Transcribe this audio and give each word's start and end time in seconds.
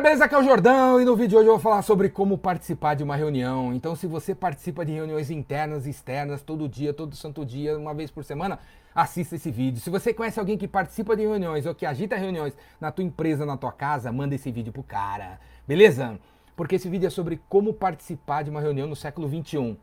beleza? 0.00 0.24
Aqui 0.24 0.34
é 0.34 0.38
o 0.38 0.42
Jordão 0.42 0.98
e 0.98 1.04
no 1.04 1.14
vídeo 1.14 1.28
de 1.28 1.36
hoje 1.36 1.48
eu 1.48 1.52
vou 1.52 1.60
falar 1.60 1.82
sobre 1.82 2.08
como 2.08 2.38
participar 2.38 2.94
de 2.94 3.04
uma 3.04 3.16
reunião. 3.16 3.74
Então, 3.74 3.94
se 3.94 4.06
você 4.06 4.34
participa 4.34 4.82
de 4.82 4.92
reuniões 4.92 5.30
internas 5.30 5.86
e 5.86 5.90
externas 5.90 6.40
todo 6.40 6.66
dia, 6.66 6.94
todo 6.94 7.14
santo 7.14 7.44
dia, 7.44 7.76
uma 7.76 7.92
vez 7.92 8.10
por 8.10 8.24
semana, 8.24 8.58
assista 8.94 9.36
esse 9.36 9.50
vídeo. 9.50 9.78
Se 9.78 9.90
você 9.90 10.14
conhece 10.14 10.40
alguém 10.40 10.56
que 10.56 10.66
participa 10.66 11.14
de 11.14 11.22
reuniões 11.22 11.66
ou 11.66 11.74
que 11.74 11.84
agita 11.84 12.16
reuniões 12.16 12.56
na 12.80 12.90
tua 12.90 13.04
empresa, 13.04 13.44
na 13.44 13.58
tua 13.58 13.72
casa, 13.72 14.10
manda 14.10 14.34
esse 14.34 14.50
vídeo 14.50 14.72
pro 14.72 14.82
cara, 14.82 15.38
beleza? 15.68 16.18
Porque 16.56 16.76
esse 16.76 16.88
vídeo 16.88 17.06
é 17.06 17.10
sobre 17.10 17.38
como 17.46 17.74
participar 17.74 18.42
de 18.42 18.48
uma 18.48 18.60
reunião 18.60 18.88
no 18.88 18.96
século 18.96 19.28
21 19.28 19.76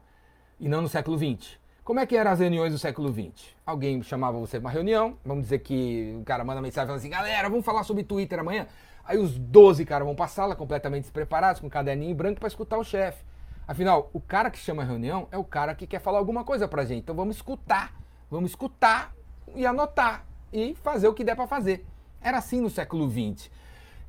e 0.60 0.68
não 0.68 0.82
no 0.82 0.90
século 0.90 1.16
20. 1.16 1.60
Como 1.88 2.02
é 2.02 2.06
que 2.06 2.18
eram 2.18 2.32
as 2.32 2.42
reuniões 2.42 2.74
do 2.74 2.78
século 2.78 3.14
20? 3.14 3.56
Alguém 3.66 4.04
chamava 4.04 4.38
você 4.38 4.60
para 4.60 4.68
uma 4.68 4.72
reunião, 4.74 5.18
vamos 5.24 5.46
dizer 5.46 5.60
que 5.60 6.18
o 6.20 6.24
cara 6.26 6.44
manda 6.44 6.62
mensagem 6.62 6.94
assim, 6.94 7.10
galera, 7.10 7.48
vamos 7.48 7.64
falar 7.64 7.86
sobre 7.86 8.04
Twitter 8.04 8.40
amanhã. 8.40 8.68
Aí 9.06 9.18
os 9.18 9.38
12 9.38 9.86
caras 9.86 10.06
vão 10.06 10.14
para 10.14 10.26
a 10.26 10.28
sala 10.28 10.54
completamente 10.54 11.04
despreparados, 11.04 11.62
com 11.62 11.68
um 11.68 11.70
caderninho 11.70 12.14
branco 12.14 12.42
para 12.42 12.50
escutar 12.50 12.78
o 12.78 12.84
chefe. 12.84 13.24
Afinal, 13.66 14.10
o 14.12 14.20
cara 14.20 14.52
que 14.52 14.58
chama 14.58 14.84
a 14.84 14.86
reunião 14.86 15.30
é 15.32 15.38
o 15.38 15.46
cara 15.46 15.74
que 15.74 15.88
quer 15.88 16.02
falar 16.02 16.18
alguma 16.18 16.44
coisa 16.44 16.68
pra 16.68 16.84
gente. 16.84 17.04
Então 17.04 17.16
vamos 17.16 17.38
escutar, 17.38 17.94
vamos 18.30 18.50
escutar 18.50 19.16
e 19.56 19.66
anotar 19.66 20.26
e 20.52 20.76
fazer 20.84 21.08
o 21.08 21.14
que 21.14 21.24
der 21.24 21.38
para 21.38 21.48
fazer. 21.48 21.86
Era 22.20 22.40
assim 22.40 22.60
no 22.60 22.70
século 22.70 23.08
20. 23.08 23.50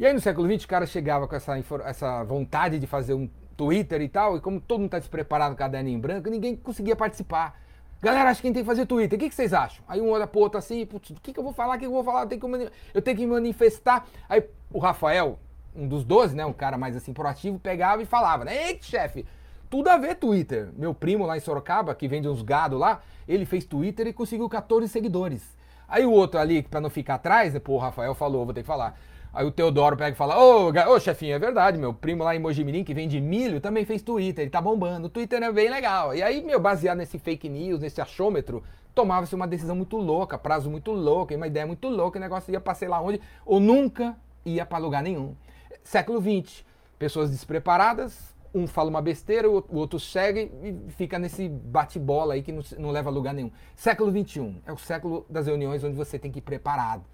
E 0.01 0.05
aí 0.05 0.13
no 0.13 0.21
século 0.21 0.49
20 0.49 0.65
o 0.65 0.69
cara 0.69 0.85
chegava 0.85 1.29
com 1.29 1.37
essa, 1.37 1.57
essa 1.85 2.25
vontade 2.25 2.81
de 2.81 2.89
fazer 2.89 3.15
um 3.15 3.31
Twitter 3.57 4.03
e 4.03 4.09
tal, 4.09 4.37
e 4.37 4.41
como 4.41 4.61
todo 4.61 4.81
mundo 4.81 4.89
está 4.89 4.99
despreparado, 4.99 5.55
caderninho 5.55 6.01
branco, 6.01 6.29
ninguém 6.29 6.57
conseguia 6.57 6.97
participar. 6.97 7.68
Galera, 8.01 8.31
acho 8.31 8.41
que 8.41 8.47
a 8.47 8.49
gente 8.49 8.55
tem 8.55 8.63
que 8.63 8.69
fazer 8.69 8.87
Twitter. 8.87 9.17
O 9.17 9.21
que, 9.21 9.29
que 9.29 9.35
vocês 9.35 9.53
acham? 9.53 9.85
Aí 9.89 10.01
um 10.01 10.11
olha 10.11 10.27
pro 10.27 10.41
outro 10.41 10.57
assim, 10.59 10.87
putz, 10.87 11.11
o 11.11 11.15
que, 11.21 11.33
que 11.33 11.39
eu 11.39 11.43
vou 11.43 11.53
falar? 11.53 11.75
O 11.75 11.79
que, 11.79 11.81
que 11.81 11.87
eu 11.87 11.91
vou 11.91 12.05
falar? 12.05 12.23
Eu 12.23 12.29
tenho, 12.29 12.41
que, 12.41 12.73
eu 12.95 13.03
tenho 13.03 13.17
que 13.17 13.27
manifestar. 13.27 14.07
Aí 14.29 14.45
o 14.73 14.79
Rafael, 14.79 15.39
um 15.75 15.89
dos 15.89 16.05
12, 16.05 16.37
né? 16.37 16.47
Um 16.47 16.53
cara 16.53 16.79
mais 16.79 16.97
assim 16.97 17.13
proativo, 17.13 17.59
pegava 17.59 18.01
e 18.01 18.07
falava, 18.07 18.45
né? 18.45 18.69
Ei, 18.69 18.79
chefe, 18.81 19.27
tudo 19.69 19.89
a 19.89 19.97
ver 19.97 20.15
Twitter. 20.15 20.71
Meu 20.77 20.95
primo 20.95 21.27
lá 21.27 21.37
em 21.37 21.41
Sorocaba, 21.41 21.95
que 21.95 22.07
vende 22.07 22.29
uns 22.29 22.43
gado 22.43 22.79
lá, 22.79 23.01
ele 23.27 23.45
fez 23.45 23.65
Twitter 23.65 24.07
e 24.07 24.13
conseguiu 24.13 24.49
14 24.49 24.89
seguidores. 24.89 25.57
Aí 25.89 26.05
o 26.05 26.13
outro 26.13 26.39
ali, 26.39 26.63
para 26.63 26.81
não 26.81 26.91
ficar 26.91 27.15
atrás, 27.17 27.55
né, 27.55 27.61
pô, 27.61 27.75
o 27.75 27.79
Rafael 27.79 28.15
falou, 28.15 28.45
vou 28.45 28.55
ter 28.55 28.61
que 28.61 28.67
falar. 28.67 28.97
Aí 29.33 29.47
o 29.47 29.51
Teodoro 29.51 29.97
pega 29.97 30.11
e 30.11 30.15
fala: 30.15 30.39
Ô, 30.39 30.71
ô 30.71 31.01
chefinho, 31.01 31.35
é 31.35 31.39
verdade, 31.39 31.79
meu 31.79 31.93
primo 31.93 32.25
lá 32.25 32.35
em 32.35 32.39
Mojimirim, 32.39 32.83
que 32.83 32.95
vende 32.95 33.21
milho, 33.21 33.61
também 33.61 33.85
fez 33.85 34.03
Twitter, 34.03 34.43
ele 34.43 34.51
tá 34.51 34.61
bombando. 34.61 35.07
O 35.07 35.11
Twitter 35.11 35.43
é 35.43 35.53
bem 35.53 35.69
legal. 35.69 36.15
E 36.15 36.23
aí, 36.23 36.43
meu, 36.43 36.59
baseado 36.59 36.99
nesse 36.99 37.19
fake 37.19 37.49
news, 37.49 37.81
nesse 37.81 38.01
achômetro, 38.01 38.63
tomava-se 38.95 39.35
uma 39.35 39.47
decisão 39.47 39.77
muito 39.77 39.97
louca, 39.97 40.39
prazo 40.39 40.71
muito 40.71 40.93
louco, 40.93 41.35
uma 41.35 41.47
ideia 41.47 41.67
muito 41.67 41.89
louca, 41.89 42.19
o 42.19 42.21
negócio 42.21 42.53
ia 42.53 42.61
pra 42.61 42.75
sei 42.75 42.89
lá 42.89 43.01
onde, 43.01 43.21
ou 43.45 43.61
nunca 43.61 44.17
ia 44.45 44.65
para 44.65 44.79
lugar 44.79 45.03
nenhum. 45.03 45.37
Século 45.85 46.21
XX, 46.21 46.65
pessoas 46.99 47.31
despreparadas, 47.31 48.35
um 48.55 48.67
fala 48.67 48.89
uma 48.89 49.03
besteira, 49.03 49.49
o 49.49 49.63
outro 49.77 50.01
segue 50.01 50.51
e 50.63 50.91
fica 50.93 51.19
nesse 51.19 51.49
bate-bola 51.49 52.35
aí 52.35 52.43
que 52.43 52.51
não, 52.51 52.63
não 52.79 52.91
leva 52.91 53.11
a 53.11 53.13
lugar 53.13 53.35
nenhum. 53.35 53.53
Século 53.77 54.11
XXI 54.11 54.57
é 54.67 54.73
o 54.73 54.79
século 54.79 55.27
das 55.29 55.47
reuniões 55.47 55.85
onde 55.85 55.95
você 55.95 56.19
tem 56.19 56.33
que 56.33 56.39
ir 56.39 56.43
preparado 56.43 57.05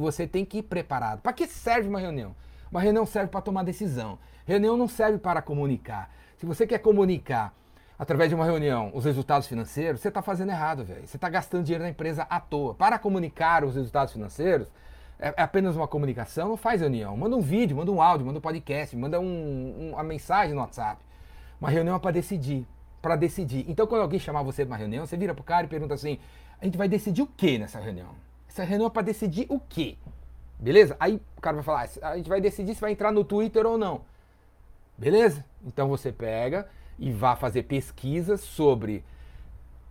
você 0.00 0.26
tem 0.26 0.44
que 0.44 0.58
ir 0.58 0.62
preparado. 0.62 1.20
Para 1.20 1.32
que 1.32 1.46
serve 1.46 1.88
uma 1.88 2.00
reunião? 2.00 2.34
Uma 2.70 2.80
reunião 2.80 3.04
serve 3.04 3.28
para 3.28 3.42
tomar 3.42 3.62
decisão. 3.62 4.18
Reunião 4.46 4.76
não 4.76 4.88
serve 4.88 5.18
para 5.18 5.42
comunicar. 5.42 6.10
Se 6.38 6.46
você 6.46 6.66
quer 6.66 6.78
comunicar 6.78 7.54
através 7.98 8.30
de 8.30 8.34
uma 8.34 8.44
reunião 8.44 8.90
os 8.94 9.04
resultados 9.04 9.46
financeiros, 9.46 10.00
você 10.00 10.08
está 10.08 10.22
fazendo 10.22 10.50
errado, 10.50 10.84
velho. 10.84 11.06
Você 11.06 11.16
está 11.16 11.28
gastando 11.28 11.64
dinheiro 11.64 11.84
na 11.84 11.90
empresa 11.90 12.26
à 12.28 12.40
toa. 12.40 12.74
Para 12.74 12.98
comunicar 12.98 13.62
os 13.64 13.74
resultados 13.74 14.12
financeiros, 14.12 14.68
é, 15.18 15.28
é 15.36 15.42
apenas 15.42 15.76
uma 15.76 15.86
comunicação, 15.86 16.48
não 16.48 16.56
faz 16.56 16.80
reunião. 16.80 17.16
Manda 17.16 17.36
um 17.36 17.40
vídeo, 17.40 17.76
manda 17.76 17.92
um 17.92 18.00
áudio, 18.00 18.26
manda 18.26 18.38
um 18.38 18.42
podcast, 18.42 18.96
manda 18.96 19.20
um, 19.20 19.24
um, 19.24 19.90
uma 19.92 20.02
mensagem 20.02 20.54
no 20.54 20.60
WhatsApp. 20.60 21.00
Uma 21.60 21.70
reunião 21.70 21.94
é 21.94 21.98
para 21.98 22.10
decidir. 22.10 22.66
Para 23.00 23.14
decidir. 23.14 23.64
Então, 23.68 23.86
quando 23.86 24.02
alguém 24.02 24.18
chamar 24.18 24.42
você 24.42 24.64
para 24.64 24.72
uma 24.72 24.78
reunião, 24.78 25.06
você 25.06 25.16
vira 25.16 25.34
para 25.34 25.42
o 25.42 25.44
cara 25.44 25.66
e 25.66 25.68
pergunta 25.68 25.94
assim: 25.94 26.18
a 26.60 26.64
gente 26.64 26.78
vai 26.78 26.88
decidir 26.88 27.22
o 27.22 27.26
que 27.26 27.58
nessa 27.58 27.78
reunião? 27.78 28.08
Essa 28.52 28.64
reunião 28.64 28.88
é 28.88 28.90
para 28.90 29.00
decidir 29.00 29.46
o 29.48 29.58
quê? 29.58 29.96
Beleza? 30.58 30.94
Aí 31.00 31.18
o 31.34 31.40
cara 31.40 31.56
vai 31.56 31.64
falar, 31.64 31.88
ah, 32.02 32.10
a 32.10 32.16
gente 32.18 32.28
vai 32.28 32.38
decidir 32.38 32.74
se 32.74 32.82
vai 32.82 32.92
entrar 32.92 33.10
no 33.10 33.24
Twitter 33.24 33.64
ou 33.64 33.78
não. 33.78 34.02
Beleza? 34.98 35.42
Então 35.66 35.88
você 35.88 36.12
pega 36.12 36.68
e 36.98 37.10
vá 37.10 37.34
fazer 37.34 37.62
pesquisas 37.62 38.42
sobre 38.42 39.02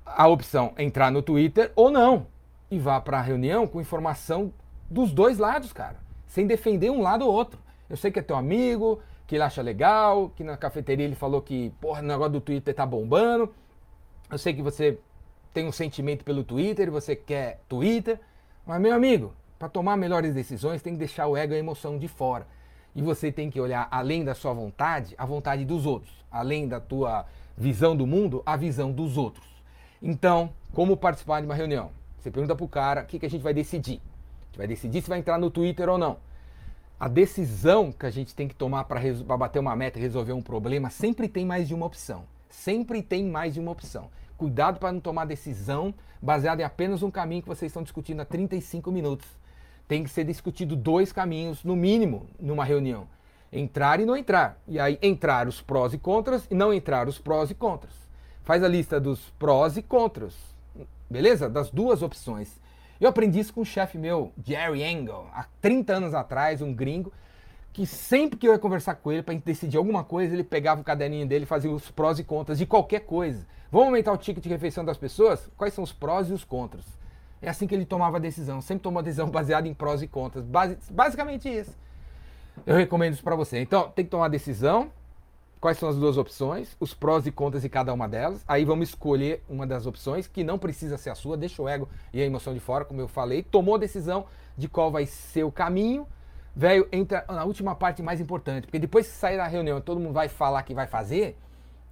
a 0.05 0.27
opção 0.27 0.75
entrar 0.77 1.11
no 1.11 1.23
Twitter 1.23 1.71
ou 1.75 1.89
não. 1.89 2.27
E 2.69 2.77
vá 2.77 3.01
para 3.01 3.17
a 3.17 3.21
reunião 3.21 3.65
com 3.65 3.81
informação 3.81 4.53
dos 4.87 5.11
dois 5.11 5.39
lados, 5.39 5.73
cara. 5.73 5.97
Sem 6.27 6.45
defender 6.45 6.91
um 6.91 7.01
lado 7.01 7.25
ou 7.25 7.33
outro. 7.33 7.59
Eu 7.89 7.97
sei 7.97 8.11
que 8.11 8.19
é 8.19 8.21
teu 8.21 8.35
amigo, 8.35 9.01
que 9.25 9.37
ele 9.37 9.43
acha 9.43 9.63
legal, 9.63 10.31
que 10.35 10.43
na 10.43 10.55
cafeteria 10.55 11.05
ele 11.05 11.15
falou 11.15 11.41
que, 11.41 11.73
porra, 11.81 12.01
o 12.01 12.05
negócio 12.05 12.33
do 12.33 12.41
Twitter 12.41 12.75
tá 12.75 12.85
bombando. 12.85 13.51
Eu 14.29 14.37
sei 14.37 14.53
que 14.53 14.61
você 14.61 14.99
tem 15.51 15.67
um 15.67 15.71
sentimento 15.71 16.23
pelo 16.23 16.43
Twitter 16.43 16.91
você 16.91 17.15
quer 17.15 17.59
Twitter. 17.67 18.19
Mas, 18.65 18.81
meu 18.81 18.93
amigo, 18.93 19.33
para 19.57 19.69
tomar 19.69 19.97
melhores 19.97 20.33
decisões, 20.33 20.81
tem 20.81 20.93
que 20.93 20.99
deixar 20.99 21.27
o 21.27 21.37
ego 21.37 21.53
e 21.53 21.55
a 21.55 21.59
emoção 21.59 21.97
de 21.97 22.07
fora. 22.07 22.47
E 22.95 23.01
você 23.01 23.31
tem 23.31 23.49
que 23.49 23.59
olhar 23.59 23.87
além 23.89 24.23
da 24.23 24.33
sua 24.33 24.53
vontade, 24.53 25.15
a 25.17 25.25
vontade 25.25 25.65
dos 25.65 25.85
outros. 25.85 26.13
Além 26.31 26.67
da 26.67 26.79
tua 26.79 27.25
visão 27.57 27.95
do 27.95 28.07
mundo, 28.07 28.41
a 28.45 28.55
visão 28.57 28.91
dos 28.91 29.17
outros. 29.17 29.47
Então, 30.01 30.51
como 30.73 30.97
participar 30.97 31.41
de 31.41 31.45
uma 31.45 31.55
reunião? 31.55 31.91
Você 32.19 32.31
pergunta 32.31 32.55
pro 32.55 32.67
cara 32.67 33.01
o 33.01 33.05
que, 33.05 33.19
que 33.19 33.25
a 33.25 33.29
gente 33.29 33.41
vai 33.41 33.53
decidir. 33.53 33.99
A 34.41 34.45
gente 34.45 34.57
vai 34.57 34.67
decidir 34.67 35.01
se 35.01 35.09
vai 35.09 35.19
entrar 35.19 35.37
no 35.37 35.49
Twitter 35.49 35.89
ou 35.89 35.97
não. 35.97 36.17
A 36.99 37.07
decisão 37.07 37.91
que 37.91 38.05
a 38.05 38.11
gente 38.11 38.35
tem 38.35 38.47
que 38.47 38.53
tomar 38.53 38.83
para 38.83 39.01
bater 39.37 39.59
uma 39.59 39.75
meta 39.75 39.97
e 39.97 40.01
resolver 40.01 40.33
um 40.33 40.41
problema 40.41 40.89
sempre 40.89 41.27
tem 41.27 41.45
mais 41.45 41.67
de 41.67 41.73
uma 41.73 41.85
opção. 41.85 42.23
Sempre 42.49 43.01
tem 43.01 43.25
mais 43.25 43.53
de 43.53 43.59
uma 43.59 43.71
opção. 43.71 44.09
Cuidado 44.41 44.79
para 44.79 44.91
não 44.91 44.99
tomar 44.99 45.25
decisão 45.25 45.93
baseada 46.19 46.63
em 46.63 46.65
apenas 46.65 47.03
um 47.03 47.11
caminho 47.11 47.43
que 47.43 47.47
vocês 47.47 47.69
estão 47.69 47.83
discutindo 47.83 48.21
há 48.21 48.25
35 48.25 48.91
minutos. 48.91 49.27
Tem 49.87 50.03
que 50.03 50.09
ser 50.09 50.23
discutido 50.23 50.75
dois 50.75 51.11
caminhos, 51.11 51.63
no 51.63 51.75
mínimo, 51.75 52.27
numa 52.39 52.65
reunião. 52.65 53.07
Entrar 53.53 53.99
e 53.99 54.05
não 54.05 54.17
entrar. 54.17 54.59
E 54.67 54.79
aí, 54.79 54.97
entrar 54.99 55.47
os 55.47 55.61
prós 55.61 55.93
e 55.93 55.99
contras 55.99 56.47
e 56.49 56.55
não 56.55 56.73
entrar 56.73 57.07
os 57.07 57.19
prós 57.19 57.51
e 57.51 57.53
contras. 57.53 57.93
Faz 58.41 58.63
a 58.63 58.67
lista 58.67 58.99
dos 58.99 59.29
prós 59.37 59.77
e 59.77 59.83
contras. 59.83 60.33
Beleza? 61.07 61.47
Das 61.47 61.69
duas 61.69 62.01
opções. 62.01 62.59
Eu 62.99 63.09
aprendi 63.09 63.41
isso 63.41 63.53
com 63.53 63.61
um 63.61 63.65
chefe 63.65 63.95
meu, 63.95 64.31
Jerry 64.43 64.81
Engel, 64.81 65.27
há 65.35 65.45
30 65.61 65.93
anos 65.93 66.13
atrás, 66.15 66.63
um 66.63 66.73
gringo, 66.73 67.13
que 67.73 67.85
sempre 67.85 68.37
que 68.37 68.47
eu 68.47 68.51
ia 68.51 68.59
conversar 68.59 68.95
com 68.95 69.11
ele 69.11 69.23
para 69.23 69.33
decidir 69.35 69.77
alguma 69.77 70.03
coisa, 70.03 70.33
ele 70.33 70.43
pegava 70.43 70.81
o 70.81 70.83
caderninho 70.83 71.25
dele 71.25 71.43
e 71.43 71.47
fazia 71.47 71.71
os 71.71 71.89
prós 71.89 72.19
e 72.19 72.23
contras 72.23 72.57
de 72.57 72.65
qualquer 72.65 73.01
coisa. 73.01 73.45
Vamos 73.71 73.87
aumentar 73.87 74.11
o 74.11 74.17
ticket 74.17 74.43
de 74.43 74.49
refeição 74.49 74.83
das 74.83 74.97
pessoas? 74.97 75.49
Quais 75.57 75.73
são 75.73 75.83
os 75.83 75.93
prós 75.93 76.29
e 76.29 76.33
os 76.33 76.43
contras? 76.43 76.85
É 77.41 77.49
assim 77.49 77.65
que 77.65 77.73
ele 77.73 77.85
tomava 77.85 78.17
a 78.17 78.19
decisão. 78.19 78.61
Sempre 78.61 78.83
tomou 78.83 78.99
a 78.99 79.03
decisão 79.03 79.27
baseada 79.31 79.67
em 79.67 79.73
prós 79.73 80.01
e 80.01 80.07
contras. 80.07 80.43
Basi 80.43 80.77
basicamente 80.89 81.47
isso. 81.47 81.75
Eu 82.65 82.75
recomendo 82.75 83.13
isso 83.13 83.23
para 83.23 83.35
você. 83.35 83.59
Então, 83.59 83.89
tem 83.89 84.03
que 84.03 84.11
tomar 84.11 84.25
a 84.25 84.29
decisão. 84.29 84.91
Quais 85.61 85.77
são 85.77 85.87
as 85.87 85.95
duas 85.95 86.17
opções? 86.17 86.75
Os 86.79 86.93
prós 86.93 87.25
e 87.25 87.31
contras 87.31 87.63
de 87.63 87.69
cada 87.69 87.93
uma 87.93 88.09
delas. 88.09 88.43
Aí 88.47 88.65
vamos 88.65 88.89
escolher 88.89 89.43
uma 89.47 89.65
das 89.65 89.85
opções 89.85 90.27
que 90.27 90.43
não 90.43 90.59
precisa 90.59 90.97
ser 90.97 91.11
a 91.11 91.15
sua. 91.15 91.37
Deixa 91.37 91.61
o 91.61 91.69
ego 91.69 91.87
e 92.11 92.21
a 92.21 92.25
emoção 92.25 92.53
de 92.53 92.59
fora, 92.59 92.83
como 92.83 92.99
eu 92.99 93.07
falei. 93.07 93.41
Tomou 93.41 93.75
a 93.75 93.77
decisão 93.77 94.25
de 94.57 94.67
qual 94.67 94.91
vai 94.91 95.05
ser 95.05 95.43
o 95.43 95.51
caminho 95.51 96.05
velho, 96.55 96.87
entra 96.91 97.25
na 97.27 97.43
última 97.43 97.75
parte 97.75 98.01
mais 98.01 98.19
importante, 98.19 98.65
porque 98.67 98.79
depois 98.79 99.07
que 99.07 99.13
sair 99.13 99.37
da 99.37 99.47
reunião 99.47 99.79
todo 99.81 99.99
mundo 99.99 100.13
vai 100.13 100.27
falar 100.27 100.63
que 100.63 100.73
vai 100.73 100.87
fazer, 100.87 101.37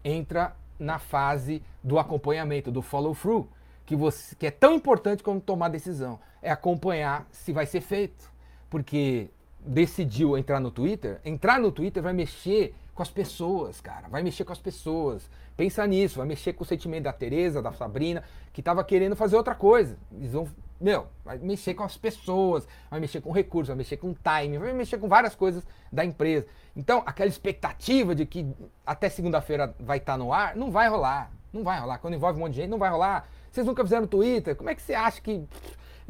entra 0.03 0.55
na 0.77 0.97
fase 0.97 1.61
do 1.83 1.99
acompanhamento, 1.99 2.71
do 2.71 2.81
follow 2.81 3.13
through, 3.13 3.47
que, 3.85 3.95
você, 3.95 4.35
que 4.35 4.47
é 4.47 4.51
tão 4.51 4.75
importante 4.75 5.23
como 5.23 5.41
tomar 5.41 5.69
decisão. 5.69 6.19
É 6.41 6.51
acompanhar 6.51 7.27
se 7.31 7.51
vai 7.51 7.65
ser 7.65 7.81
feito. 7.81 8.31
Porque 8.69 9.29
decidiu 9.59 10.37
entrar 10.37 10.59
no 10.59 10.71
Twitter, 10.71 11.19
entrar 11.25 11.59
no 11.59 11.71
Twitter 11.71 12.01
vai 12.01 12.13
mexer 12.13 12.73
com 12.99 13.03
as 13.03 13.09
pessoas, 13.09 13.79
cara. 13.79 14.09
Vai 14.09 14.21
mexer 14.21 14.43
com 14.43 14.51
as 14.51 14.59
pessoas. 14.59 15.29
Pensa 15.55 15.87
nisso, 15.87 16.17
vai 16.17 16.27
mexer 16.27 16.51
com 16.51 16.65
o 16.65 16.67
sentimento 16.67 17.05
da 17.05 17.13
Tereza, 17.13 17.61
da 17.61 17.71
Sabrina, 17.71 18.25
que 18.51 18.59
estava 18.59 18.83
querendo 18.83 19.15
fazer 19.15 19.37
outra 19.37 19.55
coisa. 19.55 19.97
Eles 20.11 20.33
vão 20.33 20.49
meu, 20.81 21.07
vai 21.25 21.37
mexer 21.37 21.73
com 21.73 21.83
as 21.83 21.97
pessoas, 21.97 22.65
vai 22.89 23.01
mexer 23.01 23.19
com 23.19 23.31
recursos, 23.31 23.67
vai 23.67 23.75
mexer 23.75 23.97
com 23.97 24.13
time, 24.13 24.57
vai 24.57 24.71
mexer 24.71 24.97
com 24.97 25.09
várias 25.09 25.35
coisas 25.35 25.65
da 25.91 26.05
empresa. 26.05 26.47
Então, 26.75 27.03
aquela 27.05 27.29
expectativa 27.29 28.15
de 28.15 28.25
que 28.25 28.47
até 28.85 29.09
segunda-feira 29.09 29.75
vai 29.77 29.97
estar 29.97 30.13
tá 30.13 30.17
no 30.17 30.31
ar, 30.31 30.55
não 30.55 30.71
vai 30.71 30.87
rolar. 30.87 31.31
Não 31.51 31.63
vai 31.63 31.79
rolar. 31.79 31.97
Quando 31.97 32.13
envolve 32.13 32.37
um 32.37 32.43
monte 32.43 32.53
de 32.53 32.61
gente, 32.61 32.69
não 32.69 32.77
vai 32.77 32.89
rolar. 32.89 33.27
Vocês 33.51 33.65
nunca 33.65 33.83
fizeram 33.83 34.07
Twitter? 34.07 34.55
Como 34.55 34.69
é 34.69 34.75
que 34.75 34.81
você 34.81 34.93
acha 34.93 35.19
que 35.19 35.43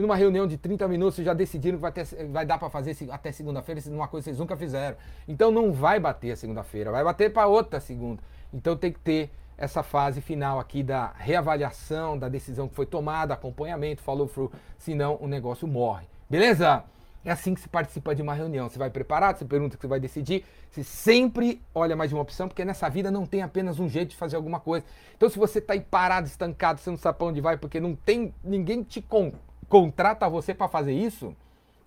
numa 0.02 0.16
reunião 0.16 0.48
de 0.48 0.58
30 0.58 0.88
minutos 0.88 1.16
vocês 1.16 1.26
já 1.26 1.34
decidiram 1.34 1.78
que 1.78 1.82
vai, 1.82 1.92
ter, 1.92 2.06
vai 2.32 2.46
dar 2.46 2.58
para 2.58 2.70
fazer 2.70 2.96
até 3.12 3.32
segunda-feira, 3.32 3.82
uma 3.88 4.08
coisa 4.08 4.24
que 4.24 4.30
vocês 4.30 4.40
nunca 4.40 4.56
fizeram? 4.56 4.96
Então 5.28 5.52
não 5.52 5.74
vai 5.74 6.00
bater 6.00 6.32
a 6.32 6.36
segunda-feira, 6.36 6.92
vai 6.92 7.04
bater 7.04 7.32
para 7.34 7.48
outra 7.48 7.80
segunda. 7.80 8.22
Então 8.54 8.78
tem 8.78 8.92
que 8.92 9.00
ter 9.00 9.30
essa 9.58 9.84
fase 9.84 10.22
final 10.22 10.58
aqui 10.58 10.82
da 10.82 11.12
reavaliação 11.18 12.18
da 12.18 12.30
decisão 12.30 12.68
que 12.68 12.76
foi 12.76 12.86
tomada, 12.86 13.34
acompanhamento, 13.34 14.02
follow 14.02 14.28
through, 14.28 14.52
senão 14.78 15.18
o 15.20 15.28
negócio 15.28 15.68
morre. 15.68 16.08
Beleza? 16.30 16.84
É 17.26 17.32
assim 17.32 17.54
que 17.54 17.60
se 17.60 17.68
participa 17.68 18.16
de 18.16 18.22
uma 18.22 18.34
reunião. 18.34 18.70
Você 18.70 18.80
vai 18.80 18.90
preparado, 18.90 19.38
você 19.38 19.44
pergunta 19.44 19.76
o 19.76 19.78
que 19.78 19.82
você 19.84 19.90
vai 19.90 20.00
decidir, 20.00 20.46
você 20.72 20.82
sempre 20.82 21.62
olha 21.76 21.94
mais 21.94 22.10
de 22.10 22.16
uma 22.16 22.22
opção, 22.22 22.48
porque 22.48 22.64
nessa 22.64 22.88
vida 22.88 23.12
não 23.12 23.26
tem 23.26 23.42
apenas 23.42 23.78
um 23.78 23.90
jeito 23.90 24.12
de 24.12 24.16
fazer 24.16 24.38
alguma 24.38 24.62
coisa. 24.62 24.86
Então, 25.18 25.30
se 25.30 25.38
você 25.38 25.60
está 25.60 25.74
aí 25.74 25.82
parado, 25.82 26.28
estancado, 26.28 26.80
você 26.80 26.90
não 26.90 26.98
sabe 26.98 27.18
para 27.18 27.28
onde 27.28 27.42
vai, 27.42 27.58
porque 27.58 27.82
não 27.82 27.94
tem 27.94 28.34
ninguém 28.42 28.82
te 28.82 29.02
con 29.02 29.34
contrata 29.70 30.28
você 30.28 30.54
para 30.54 30.68
fazer 30.68 30.94
isso, 30.94 31.36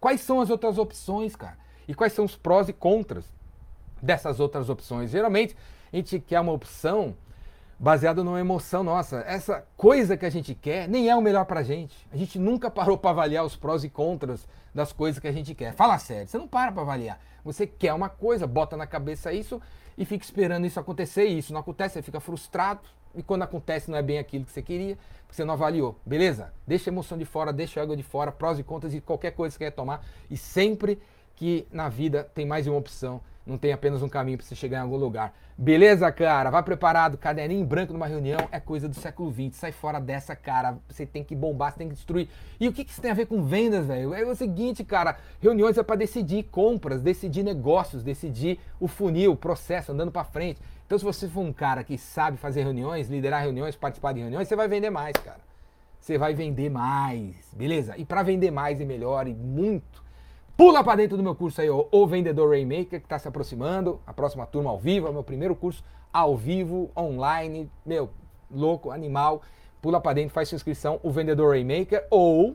quais 0.00 0.20
são 0.20 0.40
as 0.40 0.48
outras 0.48 0.78
opções, 0.78 1.36
cara? 1.36 1.58
E 1.86 1.94
quais 1.94 2.12
são 2.12 2.24
os 2.24 2.36
prós 2.36 2.68
e 2.68 2.72
contras 2.72 3.24
dessas 4.00 4.40
outras 4.40 4.70
opções? 4.70 5.10
Geralmente, 5.10 5.56
a 5.92 5.96
gente 5.96 6.20
quer 6.20 6.40
uma 6.40 6.52
opção 6.52 7.14
baseada 7.82 8.22
numa 8.22 8.38
emoção 8.38 8.84
nossa. 8.84 9.24
Essa 9.26 9.66
coisa 9.76 10.16
que 10.16 10.24
a 10.24 10.30
gente 10.30 10.54
quer 10.54 10.88
nem 10.88 11.10
é 11.10 11.16
o 11.16 11.20
melhor 11.20 11.44
pra 11.44 11.64
gente. 11.64 12.06
A 12.12 12.16
gente 12.16 12.38
nunca 12.38 12.70
parou 12.70 12.96
para 12.96 13.10
avaliar 13.10 13.44
os 13.44 13.56
prós 13.56 13.82
e 13.82 13.88
contras 13.88 14.46
das 14.72 14.92
coisas 14.92 15.18
que 15.18 15.26
a 15.26 15.32
gente 15.32 15.52
quer. 15.52 15.74
Fala 15.74 15.98
sério, 15.98 16.28
você 16.28 16.38
não 16.38 16.46
para 16.46 16.70
para 16.70 16.82
avaliar. 16.82 17.20
Você 17.44 17.66
quer 17.66 17.92
uma 17.92 18.08
coisa, 18.08 18.46
bota 18.46 18.76
na 18.76 18.86
cabeça 18.86 19.32
isso 19.32 19.60
e 19.98 20.04
fica 20.04 20.24
esperando 20.24 20.64
isso 20.64 20.78
acontecer. 20.78 21.26
E 21.26 21.38
isso 21.38 21.52
não 21.52 21.58
acontece, 21.58 21.94
você 21.94 22.02
fica 22.02 22.20
frustrado. 22.20 22.82
E 23.16 23.22
quando 23.22 23.42
acontece, 23.42 23.90
não 23.90 23.98
é 23.98 24.02
bem 24.02 24.16
aquilo 24.16 24.44
que 24.44 24.52
você 24.52 24.62
queria, 24.62 24.96
porque 25.26 25.34
você 25.34 25.44
não 25.44 25.54
avaliou. 25.54 25.98
Beleza? 26.06 26.54
Deixa 26.64 26.88
a 26.88 26.92
emoção 26.92 27.18
de 27.18 27.24
fora, 27.24 27.52
deixa 27.52 27.80
a 27.80 27.82
água 27.82 27.96
de 27.96 28.04
fora, 28.04 28.30
prós 28.30 28.60
e 28.60 28.62
contras 28.62 28.92
de 28.92 29.00
qualquer 29.00 29.32
coisa 29.32 29.54
que 29.54 29.58
você 29.58 29.70
quer 29.70 29.74
tomar. 29.74 30.06
E 30.30 30.36
sempre 30.36 31.02
que 31.34 31.66
na 31.72 31.88
vida 31.88 32.30
tem 32.32 32.46
mais 32.46 32.68
uma 32.68 32.76
opção, 32.76 33.20
não 33.44 33.58
tem 33.58 33.72
apenas 33.72 34.02
um 34.02 34.08
caminho 34.08 34.38
para 34.38 34.46
você 34.46 34.54
chegar 34.54 34.78
em 34.78 34.82
algum 34.82 34.96
lugar. 34.96 35.34
Beleza, 35.58 36.10
cara? 36.12 36.50
Vai 36.50 36.62
preparado, 36.62 37.18
caderninho 37.18 37.64
branco 37.64 37.92
numa 37.92 38.06
reunião 38.06 38.38
é 38.50 38.60
coisa 38.60 38.88
do 38.88 38.94
século 38.94 39.32
XX. 39.32 39.56
Sai 39.56 39.72
fora 39.72 40.00
dessa, 40.00 40.34
cara. 40.34 40.78
Você 40.88 41.04
tem 41.04 41.24
que 41.24 41.34
bombar, 41.34 41.72
você 41.72 41.78
tem 41.78 41.88
que 41.88 41.94
destruir. 41.94 42.28
E 42.58 42.68
o 42.68 42.72
que, 42.72 42.84
que 42.84 42.90
isso 42.90 43.02
tem 43.02 43.10
a 43.10 43.14
ver 43.14 43.26
com 43.26 43.42
vendas, 43.42 43.86
velho? 43.86 44.14
É 44.14 44.24
o 44.24 44.34
seguinte, 44.34 44.84
cara. 44.84 45.16
Reuniões 45.40 45.76
é 45.76 45.82
para 45.82 45.96
decidir 45.96 46.44
compras, 46.44 47.02
decidir 47.02 47.42
negócios, 47.42 48.02
decidir 48.02 48.58
o 48.80 48.86
funil, 48.86 49.32
o 49.32 49.36
processo, 49.36 49.92
andando 49.92 50.12
para 50.12 50.24
frente. 50.24 50.60
Então, 50.86 50.98
se 50.98 51.04
você 51.04 51.28
for 51.28 51.40
um 51.40 51.52
cara 51.52 51.82
que 51.82 51.98
sabe 51.98 52.36
fazer 52.36 52.62
reuniões, 52.62 53.08
liderar 53.08 53.42
reuniões, 53.42 53.74
participar 53.74 54.12
de 54.12 54.20
reuniões, 54.20 54.46
você 54.46 54.54
vai 54.54 54.68
vender 54.68 54.90
mais, 54.90 55.12
cara. 55.16 55.40
Você 55.98 56.18
vai 56.18 56.34
vender 56.34 56.68
mais, 56.68 57.36
beleza? 57.52 57.94
E 57.96 58.04
para 58.04 58.22
vender 58.22 58.50
mais 58.50 58.80
e 58.80 58.84
melhor 58.84 59.28
e 59.28 59.34
muito 59.34 60.02
Pula 60.54 60.84
para 60.84 60.96
dentro 60.96 61.16
do 61.16 61.22
meu 61.22 61.34
curso 61.34 61.62
aí, 61.62 61.70
o 61.70 62.06
Vendedor 62.06 62.50
Rainmaker, 62.50 63.00
que 63.00 63.06
está 63.06 63.18
se 63.18 63.26
aproximando, 63.26 63.98
a 64.06 64.12
próxima 64.12 64.46
turma 64.46 64.68
ao 64.68 64.78
vivo, 64.78 65.06
é 65.06 65.10
o 65.10 65.12
meu 65.12 65.24
primeiro 65.24 65.56
curso 65.56 65.82
ao 66.12 66.36
vivo, 66.36 66.90
online, 66.96 67.70
meu, 67.86 68.10
louco, 68.50 68.90
animal. 68.90 69.40
Pula 69.80 69.98
para 69.98 70.12
dentro, 70.12 70.34
faz 70.34 70.50
sua 70.50 70.56
inscrição, 70.56 71.00
o 71.02 71.10
Vendedor 71.10 71.52
Rainmaker, 71.52 72.06
ou 72.10 72.54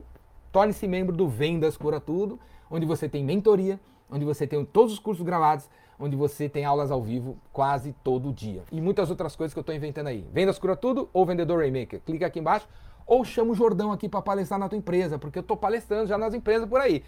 torne-se 0.52 0.86
membro 0.86 1.14
do 1.14 1.28
Vendas 1.28 1.76
Cura 1.76 2.00
Tudo, 2.00 2.38
onde 2.70 2.86
você 2.86 3.08
tem 3.08 3.24
mentoria, 3.24 3.80
onde 4.08 4.24
você 4.24 4.46
tem 4.46 4.64
todos 4.64 4.92
os 4.92 4.98
cursos 5.00 5.26
gravados, 5.26 5.68
onde 5.98 6.14
você 6.14 6.48
tem 6.48 6.64
aulas 6.64 6.92
ao 6.92 7.02
vivo 7.02 7.36
quase 7.52 7.92
todo 8.04 8.32
dia. 8.32 8.62
E 8.70 8.80
muitas 8.80 9.10
outras 9.10 9.34
coisas 9.34 9.52
que 9.52 9.58
eu 9.58 9.62
estou 9.62 9.74
inventando 9.74 10.06
aí. 10.06 10.24
Vendas 10.32 10.56
Cura 10.56 10.76
Tudo 10.76 11.08
ou 11.12 11.26
Vendedor 11.26 11.58
Rainmaker. 11.58 12.00
Clica 12.06 12.26
aqui 12.26 12.38
embaixo 12.38 12.68
ou 13.04 13.24
chama 13.24 13.50
o 13.50 13.54
Jordão 13.54 13.90
aqui 13.90 14.08
para 14.08 14.22
palestrar 14.22 14.60
na 14.60 14.68
tua 14.68 14.78
empresa, 14.78 15.18
porque 15.18 15.38
eu 15.38 15.42
estou 15.42 15.56
palestrando 15.56 16.06
já 16.06 16.16
nas 16.16 16.32
empresas 16.32 16.68
por 16.68 16.80
aí. 16.80 17.02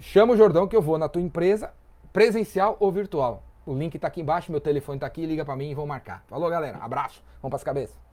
Chama 0.00 0.34
o 0.34 0.36
Jordão 0.36 0.68
que 0.68 0.76
eu 0.76 0.82
vou 0.82 0.96
na 0.96 1.08
tua 1.08 1.20
empresa, 1.20 1.72
presencial 2.12 2.76
ou 2.78 2.92
virtual. 2.92 3.42
O 3.66 3.74
link 3.74 3.96
está 3.96 4.06
aqui 4.06 4.20
embaixo, 4.20 4.50
meu 4.50 4.60
telefone 4.60 4.96
está 4.96 5.06
aqui, 5.06 5.26
liga 5.26 5.44
para 5.44 5.56
mim 5.56 5.70
e 5.70 5.74
vou 5.74 5.86
marcar. 5.86 6.24
Falou, 6.28 6.48
galera. 6.48 6.78
Abraço. 6.78 7.22
Vamos 7.42 7.50
para 7.50 7.56
as 7.56 7.64
cabeças. 7.64 8.07